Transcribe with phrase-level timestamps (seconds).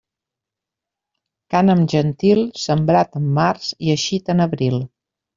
[1.55, 4.79] Cànem gentil, sembrat en març i eixit en abril.